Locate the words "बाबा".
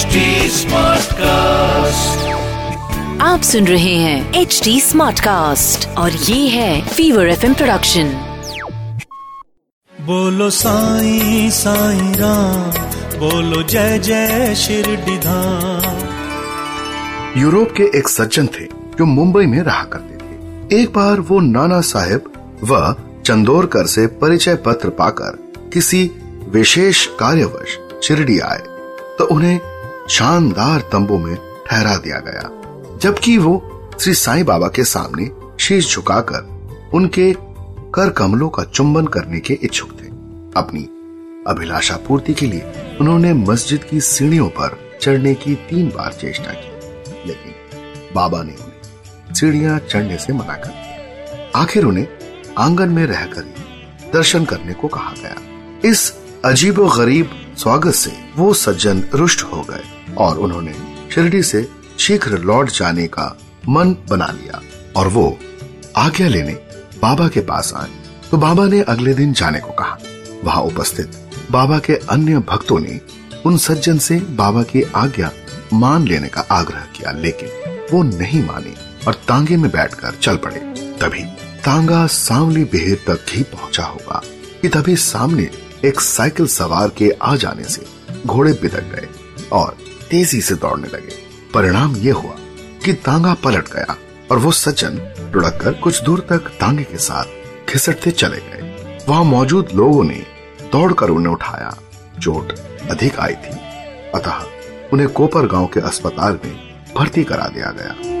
34.44-34.68, 48.14-48.42, 67.02-67.28, 68.36-68.66, 71.50-71.78, 74.20-74.62